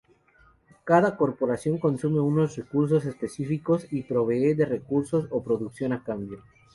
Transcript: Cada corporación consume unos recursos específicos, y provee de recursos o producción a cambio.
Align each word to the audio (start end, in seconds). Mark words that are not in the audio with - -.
Cada 0.83 1.15
corporación 1.15 1.77
consume 1.77 2.21
unos 2.21 2.55
recursos 2.55 3.05
específicos, 3.05 3.85
y 3.93 4.01
provee 4.01 4.55
de 4.55 4.65
recursos 4.65 5.27
o 5.29 5.43
producción 5.43 5.93
a 5.93 6.03
cambio. 6.03 6.41